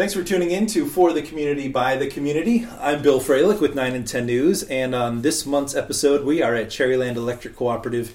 [0.00, 2.66] Thanks for tuning in to For the Community by the Community.
[2.80, 6.54] I'm Bill Froehlich with 9 and 10 News, and on this month's episode, we are
[6.54, 8.14] at Cherryland Electric Cooperative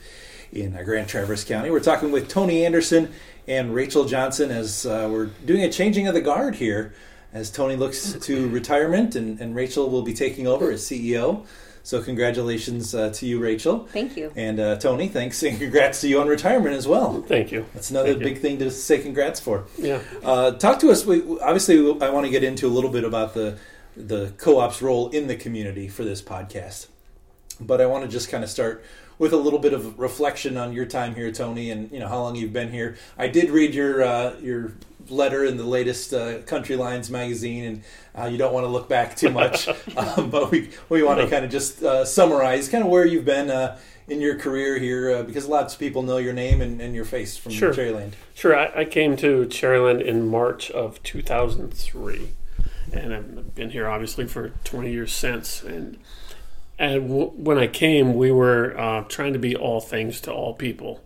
[0.52, 1.70] in uh, Grand Traverse County.
[1.70, 3.14] We're talking with Tony Anderson
[3.48, 6.92] and Rachel Johnson as uh, we're doing a changing of the guard here
[7.32, 11.46] as Tony looks to retirement and, and Rachel will be taking over as CEO.
[11.86, 13.86] So congratulations uh, to you, Rachel.
[13.86, 14.34] Thank you.
[14.36, 17.22] And uh, Tony, thanks, and congrats to you on retirement as well.
[17.22, 17.68] Thank you.
[17.76, 19.66] That's another Thank big thing to say congrats for.
[19.78, 20.02] Yeah.
[20.24, 21.06] Uh, talk to us.
[21.06, 23.60] We, obviously, I want to get into a little bit about the
[23.96, 26.88] the co-op's role in the community for this podcast,
[27.62, 28.84] but I want to just kind of start
[29.20, 32.20] with a little bit of reflection on your time here, Tony, and you know how
[32.20, 32.98] long you've been here.
[33.16, 34.74] I did read your uh, your
[35.10, 37.84] letter in the latest uh, Country Lines magazine, and
[38.18, 41.28] uh, you don't want to look back too much, um, but we we want to
[41.28, 43.78] kind of just uh, summarize kind of where you've been uh,
[44.08, 47.06] in your career here, uh, because lots of people know your name and, and your
[47.06, 47.74] face from Sure.
[47.74, 48.14] Cherryland.
[48.36, 48.56] Sure.
[48.56, 52.30] I, I came to Cherryland in March of 2003,
[52.94, 55.64] and I've been here obviously for 20 years since.
[55.64, 55.98] And
[56.78, 60.54] and w- when I came, we were uh, trying to be all things to all
[60.54, 61.02] people.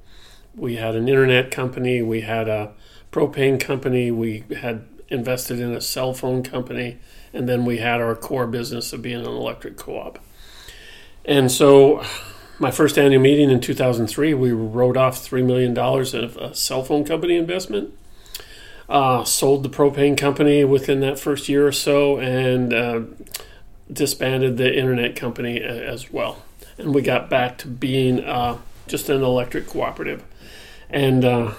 [0.56, 2.74] We had an internet company, we had a
[3.12, 6.98] propane company, we had invested in a cell phone company,
[7.34, 10.20] and then we had our core business of being an electric co-op.
[11.26, 12.04] And so
[12.60, 17.04] my first annual meeting in 2003, we wrote off $3 million of a cell phone
[17.04, 17.94] company investment.
[18.88, 23.02] Uh, sold the propane company within that first year or so and uh,
[23.92, 26.42] disbanded the internet company a- as well.
[26.80, 28.58] And we got back to being uh,
[28.88, 30.24] just an electric cooperative.
[30.90, 31.54] And uh,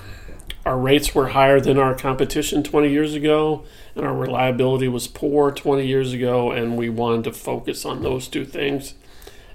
[0.66, 5.50] our rates were higher than our competition 20 years ago, and our reliability was poor
[5.50, 8.94] 20 years ago, and we wanted to focus on those two things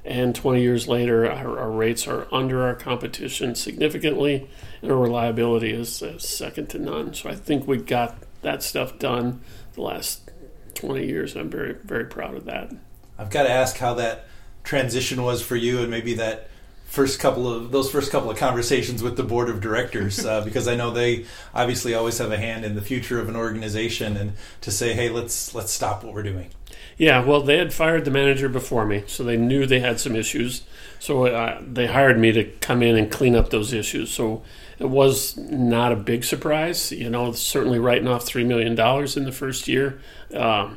[0.06, 4.48] and 20 years later, our, our rates are under our competition significantly,
[4.82, 7.16] and our reliability is uh, second to none.
[7.16, 9.42] So I think we got that stuff done
[9.74, 10.30] the last
[10.76, 11.36] 20 years.
[11.36, 12.72] I'm very, very proud of that.
[13.18, 14.28] I've got to ask how that
[14.64, 16.50] transition was for you, and maybe that
[16.96, 20.68] first couple of those first couple of conversations with the board of directors, uh, because
[20.68, 24.34] I know they obviously always have a hand in the future of an organization, and
[24.62, 26.50] to say, hey, let's let's stop what we're doing.
[26.98, 30.16] Yeah, well, they had fired the manager before me, so they knew they had some
[30.16, 30.64] issues.
[31.00, 34.12] So uh, they hired me to come in and clean up those issues.
[34.12, 34.44] So
[34.80, 36.94] it was not a big surprise.
[36.94, 40.00] You know, certainly writing off $3 million in the first year
[40.34, 40.74] uh,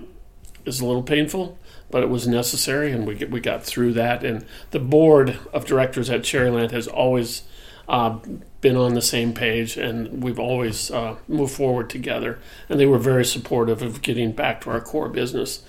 [0.64, 1.56] is a little painful,
[1.90, 4.24] but it was necessary, and we, get, we got through that.
[4.24, 7.42] And the board of directors at Cherryland has always
[7.88, 8.18] uh,
[8.60, 12.38] been on the same page, and we've always uh, moved forward together.
[12.68, 15.62] And they were very supportive of getting back to our core business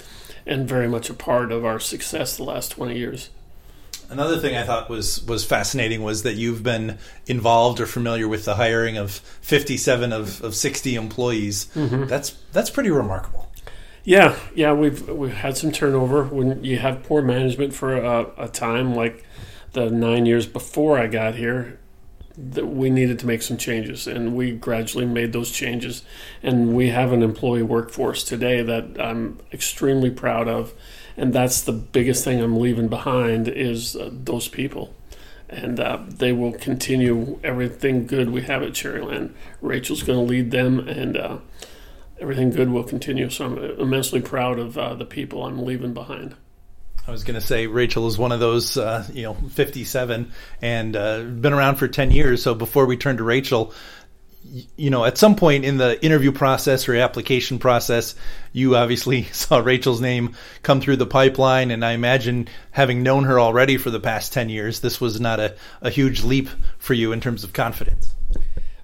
[0.45, 3.29] and very much a part of our success the last 20 years.
[4.09, 6.97] Another thing I thought was was fascinating was that you've been
[7.27, 11.65] involved or familiar with the hiring of 57 of, of 60 employees.
[12.05, 13.48] That's that's pretty remarkable.
[14.03, 18.47] Yeah, yeah, we've we've had some turnover when you have poor management for a, a
[18.47, 19.25] time like
[19.73, 21.79] the nine years before I got here.
[22.37, 26.03] That we needed to make some changes, and we gradually made those changes.
[26.41, 30.73] And we have an employee workforce today that I'm extremely proud of,
[31.17, 34.93] and that's the biggest thing I'm leaving behind is uh, those people.
[35.49, 39.33] And uh, they will continue everything good we have at Cherryland.
[39.61, 41.37] Rachel's going to lead them, and uh,
[42.19, 43.29] everything good will continue.
[43.29, 46.35] So I'm immensely proud of uh, the people I'm leaving behind.
[47.07, 50.31] I was going to say Rachel is one of those, uh, you know, 57
[50.61, 52.43] and uh, been around for 10 years.
[52.43, 53.73] So before we turn to Rachel,
[54.77, 58.15] you know, at some point in the interview process or application process,
[58.53, 61.71] you obviously saw Rachel's name come through the pipeline.
[61.71, 65.39] And I imagine having known her already for the past 10 years, this was not
[65.39, 68.13] a, a huge leap for you in terms of confidence.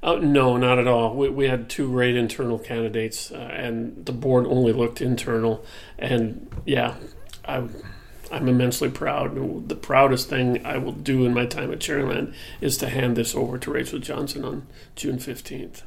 [0.05, 1.15] Oh, no, not at all.
[1.15, 5.65] We, we had two great internal candidates, uh, and the board only looked internal.
[5.97, 6.93] And yeah,
[7.43, 7.63] I,
[8.31, 9.67] I'm immensely proud.
[9.67, 13.33] The proudest thing I will do in my time at Cherryland is to hand this
[13.33, 15.81] over to Rachel Johnson on June 15th.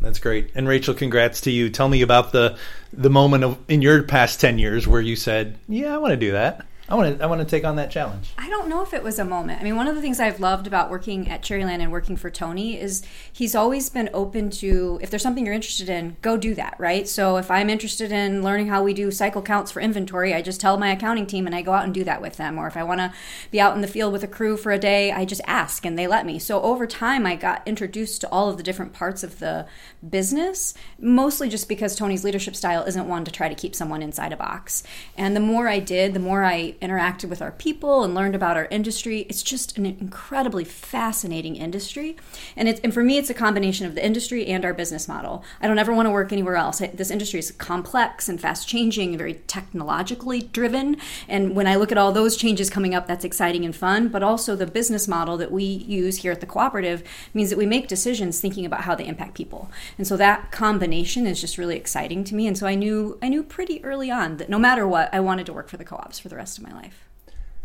[0.00, 0.52] That's great.
[0.54, 1.68] And Rachel, congrats to you.
[1.68, 2.56] Tell me about the
[2.92, 6.16] the moment of in your past 10 years where you said, "Yeah, I want to
[6.16, 6.64] do that.
[6.88, 9.02] I want to I want to take on that challenge." I don't know if it
[9.02, 9.60] was a moment.
[9.60, 12.30] I mean, one of the things I've loved about working at Cherryland and working for
[12.30, 13.02] Tony is
[13.32, 17.06] he's always been open to if there's something you're interested in, go do that, right?
[17.06, 20.60] So if I'm interested in learning how we do cycle counts for inventory, I just
[20.60, 22.58] tell my accounting team and I go out and do that with them.
[22.58, 23.12] Or if I want to
[23.50, 25.98] be out in the field with a crew for a day, I just ask and
[25.98, 26.38] they let me.
[26.38, 29.66] So over time, I got introduced to all of the different parts of the
[30.08, 34.32] business, mostly just because Tony's leadership style isn't one to try to keep someone inside
[34.32, 34.82] a box.
[35.16, 38.56] And the more I did, the more I interacted with our people and learned about
[38.56, 39.20] our industry.
[39.28, 42.16] It's just an incredibly fascinating industry.
[42.56, 45.44] And, it's, and for me, it's a combination of the industry and our business model.
[45.60, 46.78] I don't ever want to work anywhere else.
[46.78, 50.96] This industry is complex and fast changing very technologically driven.
[51.28, 54.08] And when I look at all those changes coming up, that's exciting and fun.
[54.08, 57.02] But also, the business model that we use here at the cooperative
[57.34, 59.70] means that we make decisions thinking about how they impact people.
[59.96, 62.46] And so that combination is just really exciting to me.
[62.46, 65.46] And so I knew I knew pretty early on that no matter what, I wanted
[65.46, 67.08] to work for the co-ops for the rest of my life.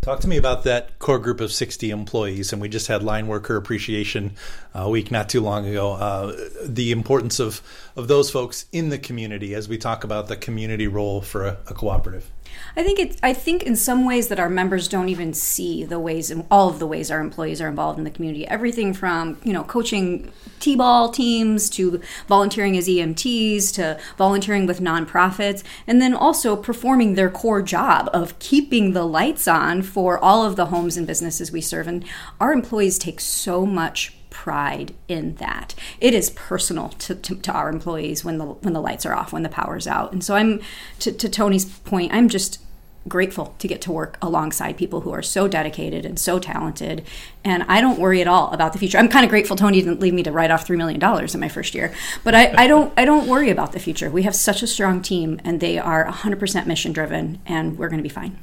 [0.03, 2.51] Talk to me about that core group of 60 employees.
[2.51, 4.33] And we just had line worker appreciation
[4.73, 5.94] a week not too long ago.
[5.94, 7.61] Uh, the importance of,
[7.95, 11.57] of those folks in the community as we talk about the community role for a,
[11.68, 12.31] a cooperative.
[12.75, 13.18] I think.
[13.24, 16.69] I think in some ways that our members don't even see the ways, and all
[16.69, 18.48] of the ways our employees are involved in the community.
[18.48, 25.63] Everything from you know coaching t-ball teams to volunteering as EMTs to volunteering with nonprofits,
[25.88, 30.56] and then also performing their core job of keeping the lights on for all of
[30.56, 31.88] the homes and businesses we serve.
[31.88, 32.06] And
[32.40, 35.74] our employees take so much pride in that.
[36.01, 39.31] It is personal to, to, to, our employees when the when the lights are off,
[39.31, 40.12] when the power's out.
[40.12, 40.60] And so I'm
[41.00, 42.60] to, to Tony's point, I'm just
[43.07, 47.06] grateful to get to work alongside people who are so dedicated and so talented.
[47.45, 48.98] And I don't worry at all about the future.
[48.98, 51.40] I'm kind of grateful Tony didn't leave me to write off three million dollars in
[51.40, 51.94] my first year.
[52.25, 54.10] But I, I don't I don't worry about the future.
[54.10, 58.04] We have such a strong team and they are 100% mission driven and we're going
[58.04, 58.38] to be fine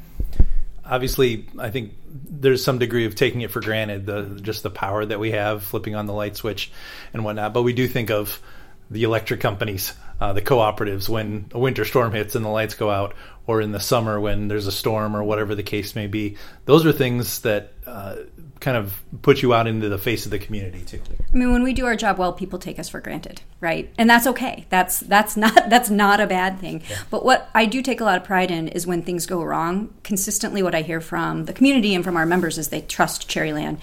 [0.90, 5.04] obviously, I think there's some degree of taking it for granted the just the power
[5.04, 6.70] that we have flipping on the light switch
[7.14, 7.54] and whatnot.
[7.54, 8.42] But we do think of
[8.90, 12.90] the electric companies, uh, the cooperatives, when a winter storm hits and the lights go
[12.90, 13.14] out,
[13.46, 16.36] or in the summer when there's a storm or whatever the case may be.
[16.66, 18.16] Those are things that uh,
[18.60, 21.00] kind of put you out into the face of the community too.
[21.32, 23.92] I mean, when we do our job well, people take us for granted, right?
[23.98, 24.66] And that's okay.
[24.68, 26.82] That's that's not that's not a bad thing.
[26.88, 26.98] Yeah.
[27.10, 29.94] But what I do take a lot of pride in is when things go wrong.
[30.04, 33.78] Consistently, what I hear from the community and from our members is they trust Cherryland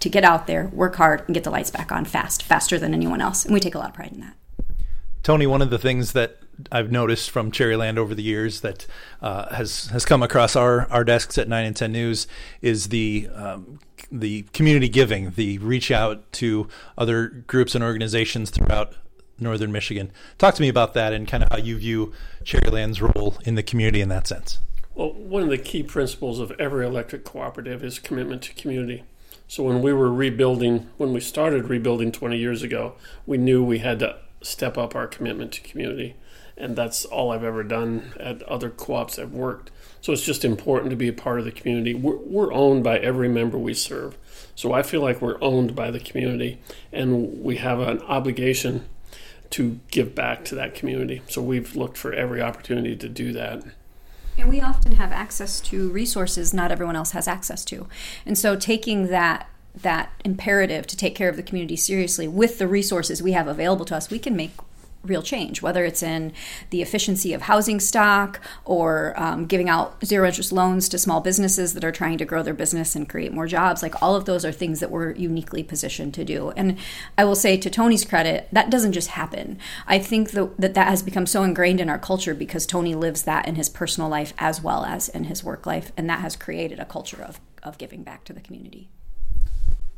[0.00, 2.94] to get out there, work hard, and get the lights back on fast, faster than
[2.94, 3.44] anyone else.
[3.44, 4.36] And we take a lot of pride in that.
[5.22, 6.38] Tony, one of the things that
[6.72, 8.86] I've noticed from Cherryland over the years that
[9.22, 12.26] uh, has has come across our, our desks at nine and ten news
[12.62, 13.80] is the um,
[14.10, 16.68] the community giving, the reach out to
[16.98, 18.94] other groups and organizations throughout
[19.38, 20.10] northern Michigan.
[20.38, 22.12] Talk to me about that and kind of how you view
[22.44, 24.58] Cherryland's role in the community in that sense.
[24.94, 29.04] Well, one of the key principles of every electric cooperative is commitment to community.
[29.48, 32.94] So when we were rebuilding, when we started rebuilding 20 years ago,
[33.26, 36.16] we knew we had to step up our commitment to community.
[36.56, 39.70] And that's all I've ever done at other co ops I've worked.
[40.00, 41.94] So it's just important to be a part of the community.
[41.94, 44.16] We're, we're, owned by every member we serve.
[44.54, 46.58] So I feel like we're owned by the community
[46.92, 48.86] and we have an obligation
[49.50, 51.22] to give back to that community.
[51.28, 53.62] So we've looked for every opportunity to do that.
[54.38, 57.86] And we often have access to resources not everyone else has access to.
[58.24, 62.68] And so taking that that imperative to take care of the community seriously with the
[62.68, 64.52] resources we have available to us, we can make
[65.02, 66.32] real change, whether it's in
[66.70, 71.72] the efficiency of housing stock or um, giving out zero interest loans to small businesses
[71.72, 73.82] that are trying to grow their business and create more jobs.
[73.82, 76.50] Like all of those are things that we're uniquely positioned to do.
[76.50, 76.78] And
[77.16, 79.58] I will say, to Tony's credit, that doesn't just happen.
[79.86, 83.22] I think that that, that has become so ingrained in our culture because Tony lives
[83.22, 85.92] that in his personal life as well as in his work life.
[85.96, 88.90] And that has created a culture of, of giving back to the community.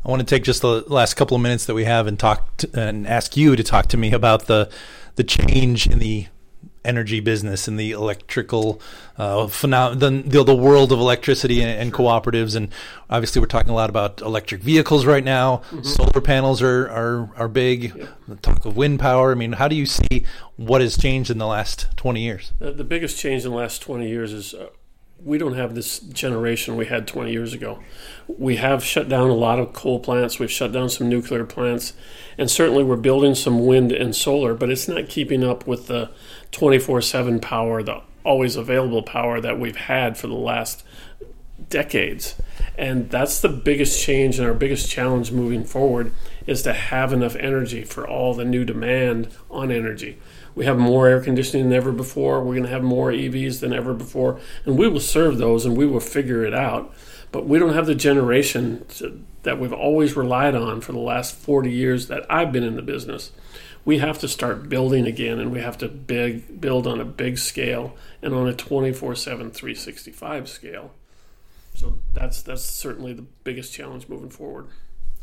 [0.04, 2.56] I want to take just the last couple of minutes that we have and talk
[2.58, 4.70] to, and ask you to talk to me about the
[5.14, 6.26] the change in the
[6.84, 8.80] energy business and the electrical
[9.16, 12.56] uh, the, the, the world of electricity and, and, cooperatives.
[12.56, 12.70] And
[13.08, 15.58] obviously we're talking a lot about electric vehicles right now.
[15.58, 15.82] Mm-hmm.
[15.82, 17.94] solar panels are are, are big.
[17.94, 18.08] Yep.
[18.28, 19.30] the talk of wind power.
[19.30, 20.24] I mean how do you see
[20.56, 22.52] what has changed in the last 20 years?
[22.58, 24.68] The, the biggest change in the last 20 years is uh,
[25.24, 27.78] we don't have this generation we had 20 years ago.
[28.26, 31.92] We have shut down a lot of coal plants, we've shut down some nuclear plants,
[32.36, 36.10] and certainly we're building some wind and solar, but it's not keeping up with the
[36.50, 40.84] 24 7 power, the always available power that we've had for the last
[41.72, 42.36] decades.
[42.78, 46.12] And that's the biggest change and our biggest challenge moving forward
[46.46, 50.18] is to have enough energy for all the new demand on energy.
[50.54, 52.40] We have more air conditioning than ever before.
[52.40, 54.38] We're going to have more EVs than ever before.
[54.64, 56.94] And we will serve those and we will figure it out.
[57.32, 61.34] But we don't have the generation to, that we've always relied on for the last
[61.34, 63.32] 40 years that I've been in the business.
[63.84, 67.38] We have to start building again and we have to big, build on a big
[67.38, 70.92] scale and on a 24 7, 365 scale.
[71.82, 74.68] So that's, that's certainly the biggest challenge moving forward.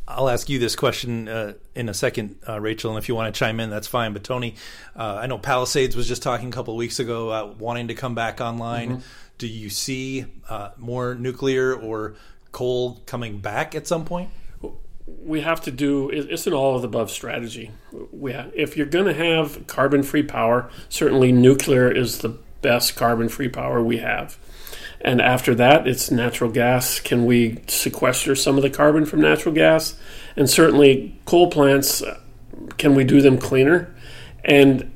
[0.05, 3.33] I'll ask you this question uh, in a second, uh, Rachel, and if you want
[3.33, 4.11] to chime in, that's fine.
[4.11, 4.55] But Tony,
[4.93, 7.93] uh, I know Palisades was just talking a couple of weeks ago about wanting to
[7.93, 8.89] come back online.
[8.89, 9.01] Mm-hmm.
[9.37, 12.15] do you see uh, more nuclear or
[12.51, 14.29] coal coming back at some point?
[15.23, 17.71] we have to do it's an all of the above strategy.
[18.11, 22.95] We have, if you're going to have carbon free power, certainly nuclear is the best
[22.95, 24.37] carbon free power we have.
[25.01, 26.99] And after that, it's natural gas.
[26.99, 29.95] Can we sequester some of the carbon from natural gas?
[30.35, 32.03] And certainly, coal plants,
[32.77, 33.93] can we do them cleaner?
[34.43, 34.91] And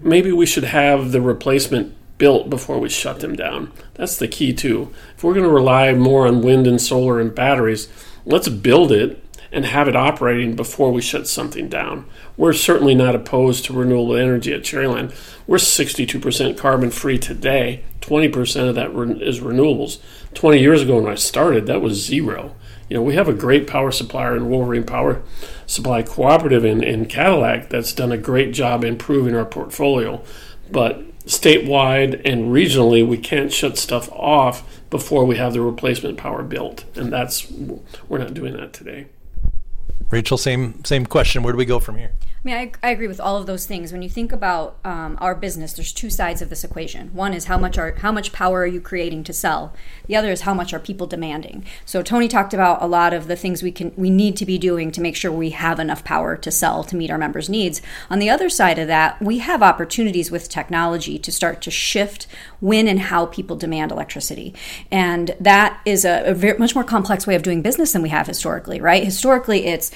[0.00, 3.72] maybe we should have the replacement built before we shut them down.
[3.94, 4.92] That's the key, too.
[5.16, 7.88] If we're going to rely more on wind and solar and batteries,
[8.24, 9.22] let's build it
[9.52, 12.06] and have it operating before we shut something down.
[12.36, 15.14] We're certainly not opposed to renewable energy at Cherryland.
[15.46, 17.84] We're 62% carbon free today.
[18.00, 18.90] 20% of that
[19.22, 20.00] is renewables.
[20.34, 22.54] 20 years ago when I started, that was zero.
[22.88, 25.22] You know, we have a great power supplier in Wolverine Power
[25.66, 30.22] Supply Cooperative in, in Cadillac that's done a great job improving our portfolio.
[30.70, 36.42] But statewide and regionally, we can't shut stuff off before we have the replacement power
[36.42, 36.84] built.
[36.94, 37.50] And that's,
[38.08, 39.06] we're not doing that today.
[40.10, 41.42] Rachel, same same question.
[41.42, 42.12] Where do we go from here?
[42.46, 43.90] I mean, I, I agree with all of those things.
[43.90, 47.08] When you think about um, our business, there's two sides of this equation.
[47.12, 49.74] One is how much are how much power are you creating to sell.
[50.06, 51.64] The other is how much are people demanding.
[51.84, 54.58] So Tony talked about a lot of the things we can we need to be
[54.58, 57.82] doing to make sure we have enough power to sell to meet our members' needs.
[58.10, 62.28] On the other side of that, we have opportunities with technology to start to shift
[62.60, 64.54] when and how people demand electricity,
[64.92, 68.10] and that is a, a very, much more complex way of doing business than we
[68.10, 68.80] have historically.
[68.80, 69.02] Right?
[69.02, 69.90] Historically, it's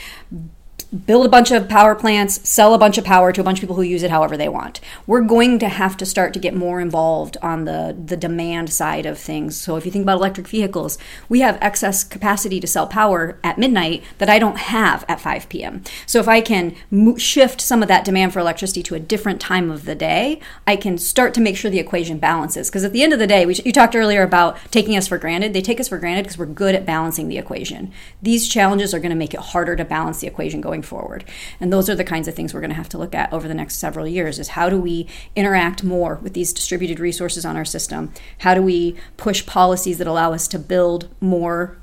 [1.07, 3.61] build a bunch of power plants, sell a bunch of power to a bunch of
[3.61, 4.81] people who use it however they want.
[5.07, 9.07] We're going to have to start to get more involved on the, the demand side
[9.07, 9.57] of things.
[9.57, 13.59] So if you think about electric vehicles, we have excess capacity to sell power at
[13.59, 15.85] midnight that I don't have at 5 p.m.
[16.07, 19.41] So if I can mo- shift some of that demand for electricity to a different
[19.41, 22.69] time of the day, I can start to make sure the equation balances.
[22.69, 25.19] Because at the end of the day, we, you talked earlier about taking us for
[25.19, 25.53] granted.
[25.53, 27.93] They take us for granted because we're good at balancing the equation.
[28.21, 31.25] These challenges are going to make it harder to balance the equation going going forward.
[31.61, 33.49] And those are the kinds of things we're going to have to look at over
[33.49, 35.07] the next several years is how do we
[35.37, 38.13] interact more with these distributed resources on our system?
[38.39, 41.77] How do we push policies that allow us to build more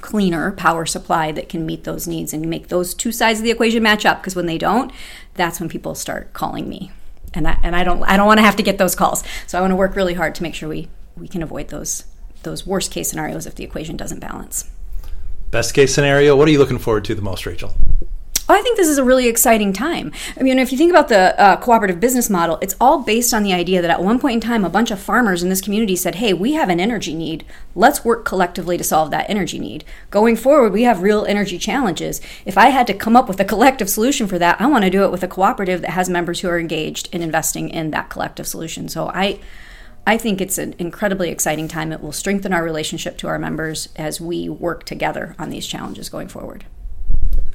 [0.00, 3.52] cleaner power supply that can meet those needs and make those two sides of the
[3.52, 4.90] equation match up because when they don't,
[5.34, 6.90] that's when people start calling me.
[7.34, 9.22] And that, and I don't I don't want to have to get those calls.
[9.46, 12.04] So I want to work really hard to make sure we we can avoid those
[12.42, 14.70] those worst case scenarios if the equation doesn't balance.
[15.52, 17.74] Best case scenario, what are you looking forward to the most, Rachel?
[18.48, 20.12] I think this is a really exciting time.
[20.38, 23.44] I mean, if you think about the uh, cooperative business model, it's all based on
[23.44, 25.94] the idea that at one point in time, a bunch of farmers in this community
[25.94, 27.44] said, hey, we have an energy need.
[27.74, 29.84] Let's work collectively to solve that energy need.
[30.10, 32.20] Going forward, we have real energy challenges.
[32.44, 34.90] If I had to come up with a collective solution for that, I want to
[34.90, 38.10] do it with a cooperative that has members who are engaged in investing in that
[38.10, 38.88] collective solution.
[38.88, 39.40] So I.
[40.04, 41.92] I think it's an incredibly exciting time.
[41.92, 46.08] It will strengthen our relationship to our members as we work together on these challenges
[46.08, 46.64] going forward.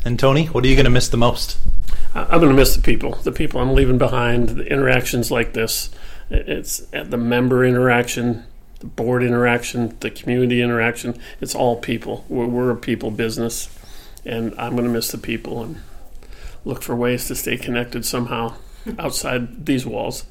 [0.07, 1.57] And Tony, what are you going to miss the most?
[2.15, 3.15] I'm going to miss the people.
[3.15, 4.47] The people I'm leaving behind.
[4.47, 5.89] The interactions like this.
[6.29, 8.45] It's uh, the member interaction,
[8.79, 11.19] the board interaction, the community interaction.
[11.41, 12.23] It's all people.
[12.29, 13.67] We're, we're a people business,
[14.23, 15.81] and I'm going to miss the people and
[16.63, 18.53] look for ways to stay connected somehow
[18.97, 20.23] outside these walls.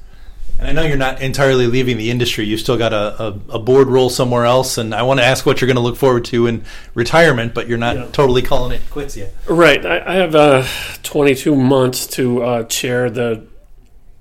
[0.59, 2.45] And I know you're not entirely leaving the industry.
[2.45, 4.77] You've still got a, a, a board role somewhere else.
[4.77, 6.63] And I want to ask what you're going to look forward to in
[6.95, 8.07] retirement, but you're not yeah.
[8.11, 9.33] totally calling it quits yet.
[9.47, 9.85] Right.
[9.85, 10.65] I, I have uh,
[11.03, 13.45] 22 months to uh, chair the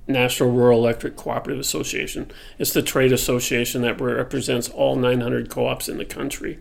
[0.07, 2.31] National Rural Electric Cooperative Association.
[2.59, 6.59] It's the trade association that represents all 900 co ops in the country.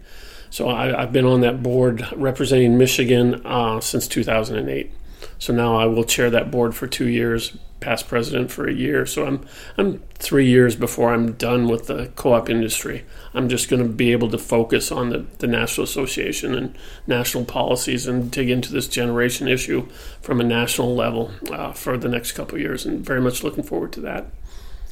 [0.49, 4.91] So I, have been on that board representing Michigan uh, since 2008.
[5.37, 9.05] So now I will chair that board for two years, past president for a year.
[9.05, 9.45] So I'm
[9.77, 13.05] I'm three years before I'm done with the co-op industry.
[13.35, 16.75] I'm just going to be able to focus on the, the National Association and
[17.05, 19.87] national policies and dig into this generation issue
[20.19, 23.93] from a national level uh, for the next couple years, and very much looking forward
[23.93, 24.25] to that.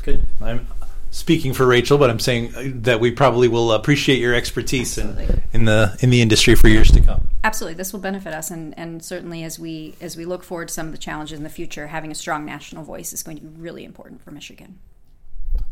[0.04, 0.28] Good.
[0.40, 0.68] I'm
[1.13, 5.43] speaking for Rachel, but I'm saying uh, that we probably will appreciate your expertise in,
[5.53, 7.29] in the in the industry for years to come.
[7.43, 10.74] Absolutely, this will benefit us, and, and certainly as we as we look forward to
[10.74, 13.43] some of the challenges in the future, having a strong national voice is going to
[13.43, 14.79] be really important for Michigan.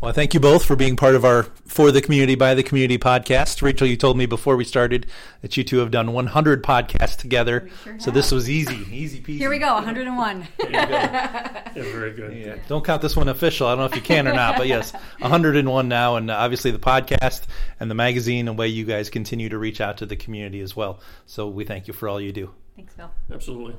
[0.01, 2.63] Well, I thank you both for being part of our For the Community by the
[2.63, 3.62] Community podcast.
[3.62, 5.05] Rachel, you told me before we started
[5.43, 7.70] that you two have done 100 podcasts together.
[7.84, 9.38] Sure so this was easy, easy peasy.
[9.38, 10.48] Here we go, 101.
[10.58, 10.70] Go.
[10.72, 12.36] yeah, very good.
[12.36, 12.55] Yeah.
[12.67, 13.67] Don't count this one official.
[13.67, 16.15] I don't know if you can or not, but yes, 101 now.
[16.15, 17.43] And obviously the podcast
[17.79, 20.75] and the magazine, and way you guys continue to reach out to the community as
[20.75, 21.00] well.
[21.27, 22.50] So we thank you for all you do.
[22.75, 23.12] Thanks, Phil.
[23.31, 23.75] Absolutely.